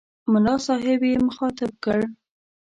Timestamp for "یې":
1.09-1.17